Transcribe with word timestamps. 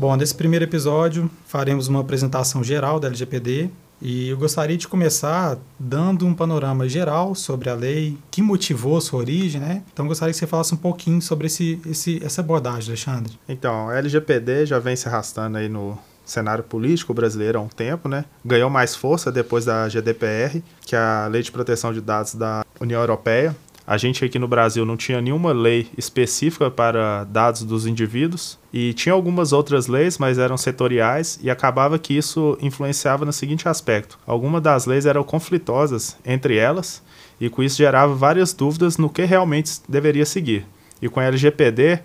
Bom, 0.00 0.16
nesse 0.16 0.34
primeiro 0.34 0.64
episódio 0.64 1.30
faremos 1.46 1.86
uma 1.86 2.00
apresentação 2.00 2.64
geral 2.64 2.98
da 2.98 3.08
LGPD 3.08 3.68
e 4.00 4.30
eu 4.30 4.38
gostaria 4.38 4.74
de 4.74 4.88
começar 4.88 5.58
dando 5.78 6.26
um 6.26 6.32
panorama 6.32 6.88
geral 6.88 7.34
sobre 7.34 7.68
a 7.68 7.74
lei, 7.74 8.16
que 8.30 8.40
motivou 8.40 8.98
sua 8.98 9.18
origem, 9.18 9.60
né? 9.60 9.82
Então 9.92 10.06
gostaria 10.06 10.32
que 10.32 10.38
você 10.38 10.46
falasse 10.46 10.72
um 10.72 10.78
pouquinho 10.78 11.20
sobre 11.20 11.48
esse, 11.48 11.78
esse, 11.84 12.18
essa 12.24 12.40
abordagem, 12.40 12.88
Alexandre. 12.88 13.38
Então, 13.46 13.90
a 13.90 13.98
LGPD 13.98 14.64
já 14.64 14.78
vem 14.78 14.96
se 14.96 15.06
arrastando 15.06 15.58
aí 15.58 15.68
no 15.68 15.98
cenário 16.24 16.64
político 16.64 17.12
brasileiro 17.12 17.58
há 17.58 17.62
um 17.62 17.68
tempo, 17.68 18.08
né? 18.08 18.24
Ganhou 18.42 18.70
mais 18.70 18.96
força 18.96 19.30
depois 19.30 19.66
da 19.66 19.86
GDPR, 19.86 20.62
que 20.80 20.96
é 20.96 20.98
a 20.98 21.26
Lei 21.26 21.42
de 21.42 21.52
Proteção 21.52 21.92
de 21.92 22.00
Dados 22.00 22.34
da 22.34 22.64
União 22.80 23.02
Europeia, 23.02 23.54
a 23.90 23.96
gente 23.96 24.24
aqui 24.24 24.38
no 24.38 24.46
Brasil 24.46 24.86
não 24.86 24.96
tinha 24.96 25.20
nenhuma 25.20 25.50
lei 25.52 25.88
específica 25.98 26.70
para 26.70 27.24
dados 27.24 27.64
dos 27.64 27.88
indivíduos 27.88 28.56
e 28.72 28.92
tinha 28.92 29.12
algumas 29.12 29.52
outras 29.52 29.88
leis, 29.88 30.16
mas 30.16 30.38
eram 30.38 30.56
setoriais 30.56 31.40
e 31.42 31.50
acabava 31.50 31.98
que 31.98 32.16
isso 32.16 32.56
influenciava 32.62 33.24
no 33.24 33.32
seguinte 33.32 33.68
aspecto: 33.68 34.16
algumas 34.24 34.62
das 34.62 34.86
leis 34.86 35.06
eram 35.06 35.24
conflitosas 35.24 36.16
entre 36.24 36.56
elas 36.56 37.02
e 37.40 37.50
com 37.50 37.64
isso 37.64 37.78
gerava 37.78 38.14
várias 38.14 38.52
dúvidas 38.52 38.96
no 38.96 39.10
que 39.10 39.24
realmente 39.24 39.80
deveria 39.88 40.24
seguir. 40.24 40.64
E 41.02 41.08
com 41.08 41.18
a 41.18 41.24
LGPD, 41.24 41.98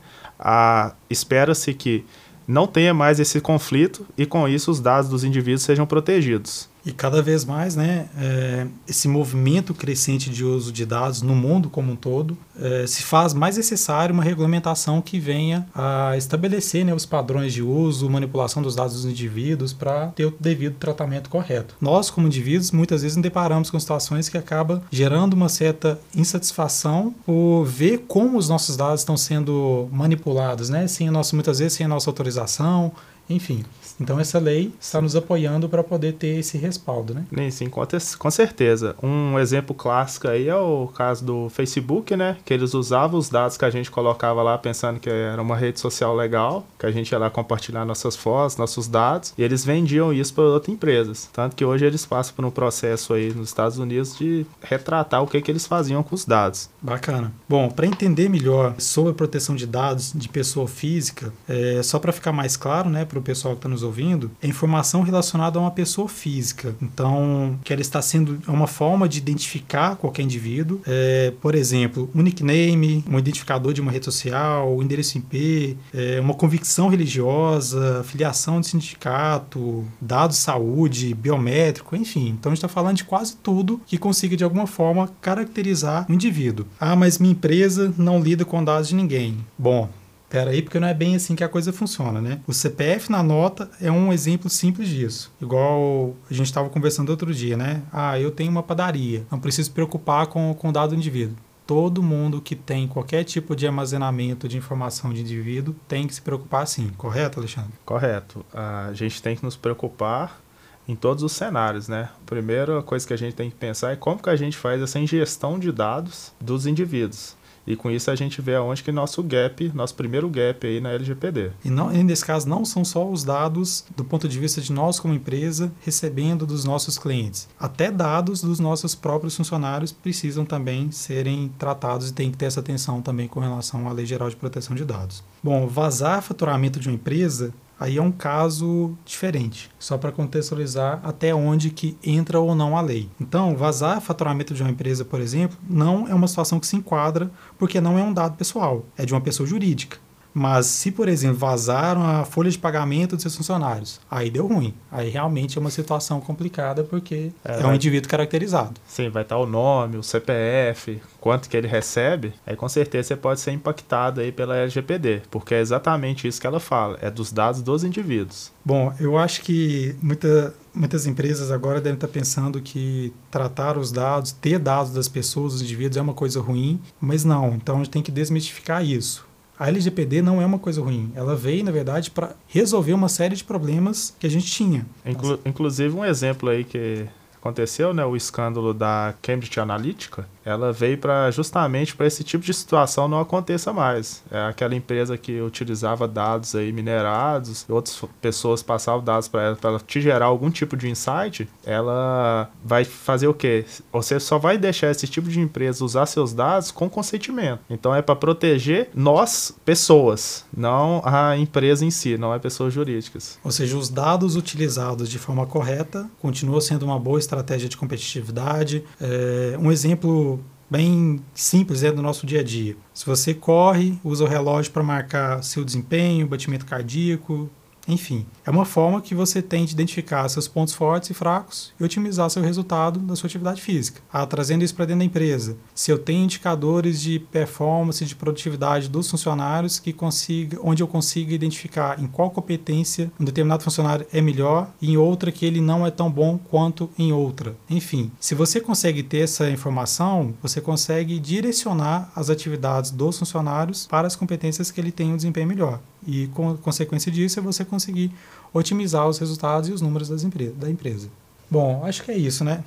espera-se 1.07 1.71
que 1.71 2.03
não 2.47 2.65
tenha 2.65 2.95
mais 2.95 3.19
esse 3.19 3.39
conflito 3.39 4.07
e 4.17 4.25
com 4.25 4.47
isso 4.47 4.71
os 4.71 4.79
dados 4.79 5.07
dos 5.07 5.23
indivíduos 5.23 5.61
sejam 5.61 5.85
protegidos. 5.85 6.67
E 6.85 6.91
cada 6.91 7.21
vez 7.21 7.43
mais, 7.43 7.75
né, 7.75 8.07
é, 8.17 8.67
esse 8.87 9.07
movimento 9.07 9.73
crescente 9.73 10.29
de 10.29 10.43
uso 10.43 10.71
de 10.71 10.85
dados 10.85 11.21
no 11.23 11.35
mundo 11.35 11.67
como 11.69 11.91
um 11.91 11.95
todo, 11.95 12.37
é, 12.61 12.85
se 12.85 13.01
faz 13.01 13.33
mais 13.33 13.57
necessário 13.57 14.13
uma 14.13 14.23
regulamentação 14.23 15.01
que 15.01 15.19
venha 15.19 15.67
a 15.73 16.15
estabelecer 16.15 16.85
né, 16.85 16.93
os 16.93 17.05
padrões 17.05 17.53
de 17.53 17.63
uso, 17.63 18.07
manipulação 18.07 18.61
dos 18.61 18.75
dados 18.75 18.93
dos 18.93 19.05
indivíduos 19.05 19.73
para 19.73 20.07
ter 20.09 20.25
o 20.25 20.33
devido 20.39 20.75
tratamento 20.75 21.29
correto. 21.29 21.75
Nós, 21.81 22.11
como 22.11 22.27
indivíduos, 22.27 22.71
muitas 22.71 23.01
vezes 23.01 23.17
nos 23.17 23.23
deparamos 23.23 23.71
com 23.71 23.79
situações 23.79 24.29
que 24.29 24.37
acabam 24.37 24.81
gerando 24.91 25.33
uma 25.33 25.49
certa 25.49 25.99
insatisfação 26.15 27.15
por 27.25 27.65
ver 27.65 28.05
como 28.07 28.37
os 28.37 28.47
nossos 28.47 28.77
dados 28.77 29.01
estão 29.01 29.17
sendo 29.17 29.89
manipulados, 29.91 30.69
né, 30.69 30.87
sem 30.87 31.07
a 31.07 31.11
nossa, 31.11 31.35
muitas 31.35 31.57
vezes 31.57 31.73
sem 31.73 31.85
a 31.85 31.89
nossa 31.89 32.09
autorização, 32.09 32.91
enfim. 33.29 33.63
Então 33.99 34.19
essa 34.19 34.39
lei 34.39 34.73
está 34.79 35.01
nos 35.01 35.15
apoiando 35.15 35.69
para 35.69 35.83
poder 35.83 36.13
ter 36.13 36.39
esse 36.39 36.57
respaldo, 36.57 37.13
né? 37.13 37.25
Sim, 37.33 37.51
sim, 37.51 37.69
com 37.69 38.31
certeza. 38.31 38.95
Um 39.01 39.39
exemplo 39.39 39.75
clássico 39.75 40.27
aí 40.27 40.47
é 40.47 40.55
o 40.55 40.87
caso 40.87 41.23
do 41.23 41.49
Facebook, 41.49 42.15
né? 42.15 42.37
Que 42.43 42.53
eles 42.53 42.73
usavam 42.73 43.19
os 43.19 43.29
dados 43.29 43.57
que 43.57 43.65
a 43.65 43.69
gente 43.69 43.89
colocava 43.89 44.43
lá 44.43 44.57
pensando 44.57 44.99
que 44.99 45.09
era 45.09 45.41
uma 45.41 45.55
rede 45.55 45.79
social 45.79 46.15
legal, 46.15 46.65
que 46.77 46.85
a 46.85 46.91
gente 46.91 47.11
ia 47.11 47.17
lá 47.17 47.29
compartilhar 47.29 47.85
nossas 47.85 48.15
fotos, 48.15 48.57
nossos 48.57 48.87
dados, 48.87 49.33
e 49.37 49.43
eles 49.43 49.63
vendiam 49.63 50.11
isso 50.11 50.33
para 50.33 50.43
outras 50.43 50.73
empresas. 50.73 51.29
Tanto 51.31 51.55
que 51.55 51.63
hoje 51.63 51.85
eles 51.85 52.05
passam 52.05 52.35
por 52.35 52.45
um 52.45 52.51
processo 52.51 53.13
aí 53.13 53.33
nos 53.33 53.49
Estados 53.49 53.77
Unidos 53.77 54.17
de 54.17 54.45
retratar 54.61 55.23
o 55.23 55.27
que, 55.27 55.41
que 55.41 55.51
eles 55.51 55.65
faziam 55.65 56.03
com 56.03 56.15
os 56.15 56.25
dados. 56.25 56.69
Bacana. 56.81 57.31
Bom, 57.47 57.69
para 57.69 57.85
entender 57.85 58.29
melhor 58.29 58.75
sobre 58.77 59.11
a 59.11 59.15
proteção 59.15 59.55
de 59.55 59.65
dados 59.65 60.11
de 60.13 60.27
pessoa 60.27 60.67
física, 60.67 61.33
é, 61.47 61.81
só 61.83 61.99
para 61.99 62.11
ficar 62.11 62.31
mais 62.31 62.57
claro, 62.57 62.89
né, 62.89 63.05
para 63.15 63.19
o 63.21 63.23
pessoal 63.23 63.53
que 63.53 63.59
está 63.59 63.69
nos 63.69 63.81
ouvindo, 63.81 64.29
é 64.41 64.47
informação 64.47 65.01
relacionada 65.01 65.57
a 65.57 65.61
uma 65.61 65.71
pessoa 65.71 66.09
física. 66.09 66.75
Então, 66.81 67.57
que 67.63 67.71
ela 67.71 67.81
está 67.81 68.01
sendo 68.01 68.41
é 68.45 68.51
uma 68.51 68.67
forma 68.67 69.07
de 69.07 69.19
identificar 69.19 69.95
qualquer 69.95 70.23
indivíduo. 70.23 70.81
É, 70.85 71.31
por 71.41 71.55
exemplo, 71.55 72.09
um 72.13 72.21
nickname, 72.21 73.03
um 73.09 73.17
identificador 73.17 73.71
de 73.71 73.79
uma 73.79 73.91
rede 73.91 74.05
social, 74.05 74.75
um 74.75 74.83
endereço 74.83 75.17
IP, 75.17 75.77
é, 75.93 76.19
uma 76.19 76.33
convicção 76.33 76.89
religiosa, 76.89 78.03
filiação 78.03 78.59
de 78.59 78.67
sindicato, 78.67 79.85
dados 80.01 80.37
de 80.37 80.43
saúde, 80.43 81.13
biométrico, 81.13 81.95
enfim. 81.95 82.29
Então, 82.29 82.51
a 82.51 82.55
gente 82.55 82.65
está 82.65 82.67
falando 82.67 82.97
de 82.97 83.05
quase 83.05 83.37
tudo 83.37 83.79
que 83.85 83.97
consiga, 83.97 84.35
de 84.35 84.43
alguma 84.43 84.67
forma, 84.67 85.09
caracterizar 85.21 86.05
o 86.09 86.13
indivíduo. 86.13 86.65
Ah, 86.79 86.95
mas 86.95 87.17
minha 87.17 87.31
empresa 87.31 87.93
não 87.97 88.19
lida 88.19 88.43
com 88.43 88.63
dados 88.63 88.89
de 88.89 88.95
ninguém. 88.95 89.37
Bom, 89.57 89.89
Pera 90.29 90.51
aí, 90.51 90.61
porque 90.61 90.79
não 90.79 90.87
é 90.87 90.93
bem 90.93 91.15
assim 91.15 91.35
que 91.35 91.43
a 91.43 91.49
coisa 91.49 91.71
funciona, 91.71 92.21
né? 92.21 92.39
O 92.47 92.53
CPF 92.53 93.11
na 93.11 93.21
nota 93.21 93.69
é 93.79 93.91
um 93.91 94.11
exemplo 94.11 94.49
simples 94.49 94.89
disso. 94.89 95.31
Igual 95.41 96.15
a 96.29 96.33
gente 96.33 96.47
estava 96.47 96.69
conversando 96.69 97.09
outro 97.09 97.33
dia, 97.33 97.55
né? 97.55 97.83
Ah, 97.91 98.19
eu 98.19 98.31
tenho 98.31 98.51
uma 98.51 98.63
padaria, 98.63 99.25
não 99.31 99.39
preciso 99.39 99.71
preocupar 99.71 100.27
com, 100.27 100.53
com 100.53 100.69
o 100.69 100.71
dado 100.71 100.89
do 100.89 100.95
indivíduo. 100.95 101.37
Todo 101.65 102.03
mundo 102.03 102.41
que 102.41 102.55
tem 102.55 102.87
qualquer 102.87 103.23
tipo 103.23 103.55
de 103.55 103.65
armazenamento 103.65 104.47
de 104.47 104.57
informação 104.57 105.11
de 105.11 105.21
indivíduo 105.21 105.75
tem 105.87 106.05
que 106.05 106.13
se 106.13 106.21
preocupar 106.21 106.67
sim, 106.67 106.89
correto, 106.95 107.39
Alexandre? 107.39 107.71
Correto. 107.83 108.45
A 108.53 108.91
gente 108.93 109.21
tem 109.21 109.35
que 109.35 109.43
nos 109.43 109.55
preocupar 109.55 110.39
em 110.87 110.95
todos 110.95 111.23
os 111.23 111.31
cenários, 111.31 111.87
né? 111.87 112.09
A 112.21 112.25
primeira 112.25 112.83
coisa 112.83 113.05
que 113.05 113.13
a 113.13 113.17
gente 113.17 113.35
tem 113.35 113.49
que 113.49 113.55
pensar 113.55 113.91
é 113.91 113.95
como 113.95 114.21
que 114.21 114.29
a 114.29 114.35
gente 114.35 114.55
faz 114.55 114.81
essa 114.81 114.99
ingestão 114.99 115.57
de 115.57 115.71
dados 115.71 116.31
dos 116.39 116.67
indivíduos. 116.67 117.35
E 117.67 117.75
com 117.75 117.89
isso 117.89 118.11
a 118.11 118.15
gente 118.15 118.41
vê 118.41 118.55
aonde 118.55 118.83
que 118.83 118.91
nosso 118.91 119.23
gap, 119.23 119.71
nosso 119.73 119.95
primeiro 119.95 120.29
gap 120.29 120.65
aí 120.65 120.79
na 120.79 120.91
LGPD. 120.91 121.51
E, 121.63 121.69
e 121.69 122.03
nesse 122.03 122.23
caso 122.23 122.47
não 122.47 122.63
são 122.63 122.85
só 122.85 123.09
os 123.09 123.23
dados 123.23 123.85
do 123.95 124.03
ponto 124.03 124.27
de 124.27 124.39
vista 124.39 124.61
de 124.61 124.71
nós 124.71 124.99
como 124.99 125.13
empresa 125.13 125.71
recebendo 125.81 126.45
dos 126.45 126.63
nossos 126.63 126.97
clientes. 126.97 127.47
Até 127.59 127.91
dados 127.91 128.41
dos 128.41 128.59
nossos 128.59 128.93
próprios 128.93 129.35
funcionários 129.35 129.91
precisam 129.91 130.45
também 130.45 130.91
serem 130.91 131.51
tratados 131.57 132.09
e 132.09 132.13
tem 132.13 132.31
que 132.31 132.37
ter 132.37 132.45
essa 132.45 132.59
atenção 132.59 133.01
também 133.01 133.27
com 133.27 133.39
relação 133.39 133.87
à 133.87 133.91
Lei 133.91 134.05
Geral 134.05 134.29
de 134.29 134.35
Proteção 134.35 134.75
de 134.75 134.85
Dados. 134.85 135.23
Bom, 135.43 135.67
vazar 135.67 136.21
faturamento 136.21 136.79
de 136.79 136.87
uma 136.87 136.95
empresa 136.95 137.53
Aí 137.79 137.97
é 137.97 138.01
um 138.01 138.11
caso 138.11 138.97
diferente, 139.03 139.69
só 139.77 139.97
para 139.97 140.11
contextualizar 140.11 141.01
até 141.03 141.35
onde 141.35 141.69
que 141.69 141.97
entra 142.03 142.39
ou 142.39 142.55
não 142.55 142.77
a 142.77 142.81
lei. 142.81 143.09
Então, 143.19 143.55
vazar 143.55 143.99
faturamento 143.99 144.53
de 144.53 144.61
uma 144.61 144.71
empresa, 144.71 145.03
por 145.03 145.19
exemplo, 145.19 145.57
não 145.69 146.07
é 146.07 146.13
uma 146.13 146.27
situação 146.27 146.59
que 146.59 146.67
se 146.67 146.75
enquadra 146.75 147.29
porque 147.57 147.81
não 147.81 147.97
é 147.97 148.03
um 148.03 148.13
dado 148.13 148.37
pessoal, 148.37 148.85
é 148.97 149.05
de 149.05 149.13
uma 149.13 149.21
pessoa 149.21 149.47
jurídica. 149.47 150.04
Mas 150.37 150.65
se, 150.65 150.91
por 150.91 151.07
exemplo, 151.07 151.37
vazaram 151.37 152.05
a 152.05 152.25
folha 152.25 152.51
de 152.51 152.57
pagamento 152.57 153.15
dos 153.15 153.21
seus 153.21 153.37
funcionários, 153.37 154.01
aí 154.11 154.29
deu 154.29 154.45
ruim. 154.45 154.73
Aí 154.91 155.09
realmente 155.09 155.57
é 155.57 155.61
uma 155.61 155.71
situação 155.71 156.19
complicada 156.19 156.83
porque 156.83 157.31
é, 157.45 157.61
é 157.61 157.65
um 157.65 157.73
indivíduo 157.73 158.09
caracterizado. 158.09 158.73
Sim, 158.85 159.07
vai 159.07 159.23
estar 159.23 159.37
o 159.37 159.45
nome, 159.45 159.95
o 159.95 160.03
CPF, 160.03 161.01
quanto 161.21 161.47
que 161.47 161.55
ele 161.55 161.69
recebe, 161.69 162.33
aí 162.45 162.53
com 162.53 162.67
certeza 162.67 163.07
você 163.07 163.15
pode 163.15 163.39
ser 163.39 163.53
impactado 163.53 164.19
aí 164.19 164.29
pela 164.29 164.57
LGPD, 164.57 165.21
porque 165.31 165.55
é 165.55 165.61
exatamente 165.61 166.27
isso 166.27 166.41
que 166.41 166.47
ela 166.47 166.59
fala, 166.59 166.97
é 167.01 167.09
dos 167.09 167.31
dados 167.31 167.61
dos 167.61 167.85
indivíduos. 167.85 168.51
Bom, 168.63 168.93
eu 168.99 169.17
acho 169.17 169.41
que 169.41 169.95
muita, 170.01 170.53
muitas 170.73 171.07
empresas 171.07 171.49
agora 171.49 171.79
devem 171.79 171.95
estar 171.95 172.09
pensando 172.09 172.59
que 172.59 173.13
tratar 173.31 173.77
os 173.77 173.89
dados, 173.89 174.33
ter 174.33 174.59
dados 174.59 174.91
das 174.91 175.07
pessoas, 175.07 175.53
dos 175.53 175.61
indivíduos 175.61 175.95
é 175.95 176.01
uma 176.01 176.13
coisa 176.13 176.41
ruim, 176.41 176.81
mas 176.99 177.23
não, 177.23 177.53
então 177.55 177.75
a 177.75 177.77
gente 177.77 177.91
tem 177.91 178.01
que 178.01 178.11
desmistificar 178.11 178.83
isso 178.83 179.25
a 179.57 179.67
LGPD 179.67 180.21
não 180.21 180.41
é 180.41 180.45
uma 180.45 180.59
coisa 180.59 180.81
ruim. 180.81 181.11
Ela 181.15 181.35
veio, 181.35 181.63
na 181.63 181.71
verdade, 181.71 182.11
para 182.11 182.35
resolver 182.47 182.93
uma 182.93 183.09
série 183.09 183.35
de 183.35 183.43
problemas 183.43 184.15
que 184.19 184.27
a 184.27 184.29
gente 184.29 184.47
tinha. 184.47 184.85
Inclu 185.05 185.39
inclusive, 185.45 185.95
um 185.95 186.03
exemplo 186.03 186.49
aí 186.49 186.63
que 186.63 187.05
aconteceu, 187.35 187.93
né, 187.93 188.03
o 188.05 188.15
escândalo 188.15 188.73
da 188.73 189.13
Cambridge 189.21 189.59
Analytica, 189.59 190.27
ela 190.45 190.71
veio 190.71 190.97
para 190.97 191.31
justamente 191.31 191.95
para 191.95 192.05
esse 192.05 192.23
tipo 192.23 192.45
de 192.45 192.53
situação 192.53 193.07
não 193.07 193.19
aconteça 193.19 193.73
mais. 193.73 194.23
É 194.31 194.45
aquela 194.45 194.75
empresa 194.75 195.17
que 195.17 195.41
utilizava 195.41 196.07
dados 196.07 196.53
aí 196.53 196.71
minerados, 196.71 197.65
outras 197.67 197.99
pessoas 198.21 198.61
passavam 198.61 199.03
dados 199.03 199.27
para 199.27 199.41
ela 199.41 199.55
para 199.55 199.79
te 199.79 199.99
gerar 199.99 200.27
algum 200.27 200.51
tipo 200.51 200.77
de 200.77 200.87
insight, 200.87 201.49
ela 201.65 202.49
vai 202.63 202.85
fazer 202.85 203.27
o 203.27 203.33
quê? 203.33 203.65
Você 203.91 204.19
só 204.19 204.37
vai 204.37 204.57
deixar 204.57 204.91
esse 204.91 205.07
tipo 205.07 205.27
de 205.29 205.39
empresa 205.39 205.83
usar 205.83 206.05
seus 206.05 206.33
dados 206.33 206.69
com 206.69 206.87
consentimento. 206.89 207.59
Então 207.69 207.95
é 207.95 208.01
para 208.01 208.15
proteger 208.15 208.89
nós, 208.93 209.53
pessoas, 209.65 210.45
não 210.55 211.01
a 211.03 211.35
empresa 211.37 211.83
em 211.83 211.91
si, 211.91 212.17
não 212.17 212.33
é 212.33 212.39
pessoas 212.39 212.73
jurídicas. 212.73 213.39
Ou 213.43 213.51
seja, 213.51 213.75
os 213.77 213.89
dados 213.89 214.35
utilizados 214.35 215.09
de 215.09 215.17
forma 215.17 215.45
correta 215.47 216.07
continua 216.21 216.61
sendo 216.61 216.83
uma 216.83 216.99
boa 216.99 217.17
estratégia 217.17 217.67
de 217.67 217.77
competitividade. 217.77 218.83
É, 219.01 219.57
um 219.59 219.71
exemplo 219.71 220.34
bem 220.69 221.21
simples 221.33 221.83
é 221.83 221.91
do 221.91 222.01
nosso 222.01 222.25
dia 222.25 222.39
a 222.39 222.43
dia. 222.43 222.75
Se 222.93 223.05
você 223.05 223.33
corre, 223.33 223.97
usa 224.03 224.23
o 224.23 224.27
relógio 224.27 224.71
para 224.71 224.83
marcar 224.83 225.43
seu 225.43 225.63
desempenho, 225.63 226.27
batimento 226.27 226.65
cardíaco, 226.65 227.49
enfim, 227.87 228.25
é 228.45 228.49
uma 228.49 228.65
forma 228.65 229.01
que 229.01 229.13
você 229.13 229.41
tem 229.41 229.65
de 229.65 229.73
identificar 229.73 230.27
seus 230.29 230.47
pontos 230.47 230.73
fortes 230.73 231.09
e 231.09 231.13
fracos 231.13 231.73
e 231.79 231.83
otimizar 231.83 232.29
seu 232.29 232.41
resultado 232.41 232.99
da 232.99 233.15
sua 233.15 233.27
atividade 233.27 233.61
física. 233.61 234.01
Ah, 234.11 234.25
trazendo 234.25 234.63
isso 234.63 234.75
para 234.75 234.85
dentro 234.85 234.99
da 234.99 235.05
empresa. 235.05 235.57
Se 235.73 235.91
eu 235.91 235.97
tenho 235.97 236.23
indicadores 236.23 237.01
de 237.01 237.19
performance, 237.19 238.05
de 238.05 238.15
produtividade 238.15 238.89
dos 238.89 239.09
funcionários 239.09 239.79
que 239.79 239.93
consiga, 239.93 240.59
onde 240.63 240.81
eu 240.81 240.87
consiga 240.87 241.33
identificar 241.33 242.01
em 242.01 242.07
qual 242.07 242.31
competência 242.31 243.11
um 243.19 243.25
determinado 243.25 243.63
funcionário 243.63 244.05
é 244.11 244.21
melhor 244.21 244.69
e 244.81 244.91
em 244.91 244.97
outra 244.97 245.31
que 245.31 245.45
ele 245.45 245.61
não 245.61 245.85
é 245.85 245.91
tão 245.91 246.11
bom 246.11 246.37
quanto 246.37 246.89
em 246.97 247.11
outra. 247.11 247.55
Enfim, 247.69 248.11
se 248.19 248.33
você 248.33 248.59
consegue 248.59 249.03
ter 249.03 249.19
essa 249.19 249.49
informação, 249.49 250.33
você 250.41 250.59
consegue 250.59 251.19
direcionar 251.19 252.11
as 252.15 252.29
atividades 252.29 252.91
dos 252.91 253.19
funcionários 253.19 253.85
para 253.87 254.07
as 254.07 254.15
competências 254.15 254.71
que 254.71 254.79
ele 254.79 254.91
tem 254.91 255.13
um 255.13 255.17
desempenho 255.17 255.47
melhor 255.47 255.79
e, 256.07 256.27
com 256.27 256.55
consequência 256.57 257.11
disso, 257.11 257.39
é 257.39 257.41
você 257.41 257.65
conseguir 257.65 258.11
otimizar 258.53 259.07
os 259.07 259.17
resultados 259.17 259.69
e 259.69 259.71
os 259.71 259.81
números 259.81 260.09
das 260.09 260.23
da 260.23 260.69
empresa. 260.69 261.09
Bom, 261.49 261.83
acho 261.85 262.03
que 262.03 262.11
é 262.11 262.17
isso, 262.17 262.43
né? 262.43 262.63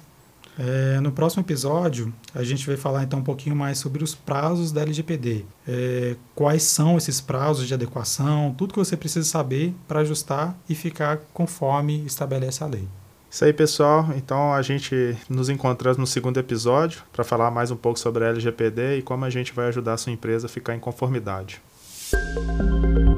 É, 0.59 0.99
no 1.01 1.13
próximo 1.13 1.43
episódio, 1.43 2.13
a 2.35 2.43
gente 2.43 2.67
vai 2.67 2.77
falar 2.77 3.05
então 3.05 3.21
um 3.21 3.25
pouquinho 3.25 3.55
mais 3.55 3.79
sobre 3.79 4.03
os 4.03 4.15
prazos 4.15 4.73
da 4.73 4.83
LGPD. 4.83 5.45
É, 5.67 6.17
quais 6.35 6.65
são 6.65 6.97
esses 6.97 7.21
prazos 7.21 7.69
de 7.69 7.75
adequação, 7.75 8.53
tudo 8.59 8.73
que 8.73 8.79
você 8.79 8.97
precisa 8.97 9.29
saber 9.29 9.73
para 9.87 10.01
ajustar 10.01 10.59
e 10.69 10.75
ficar 10.75 11.19
conforme 11.33 12.05
estabelece 12.05 12.65
a 12.65 12.67
lei. 12.67 12.89
Isso 13.31 13.45
aí, 13.45 13.53
pessoal. 13.53 14.09
Então 14.17 14.53
a 14.53 14.63
gente 14.63 15.17
nos 15.29 15.49
encontramos 15.49 15.99
no 15.99 16.07
segundo 16.07 16.41
episódio 16.41 17.03
para 17.13 17.23
falar 17.23 17.51
mais 17.53 17.71
um 17.71 17.77
pouco 17.77 17.99
sobre 17.99 18.25
a 18.25 18.29
LGPD 18.29 18.99
e 18.99 19.03
como 19.03 19.25
a 19.25 19.31
gente 19.31 19.53
vai 19.53 19.69
ajudar 19.69 19.93
a 19.93 19.97
sua 19.97 20.13
empresa 20.13 20.47
a 20.47 20.51
ficar 20.51 20.75
em 20.75 20.81
conformidade. 20.81 21.61
Música 22.13 23.18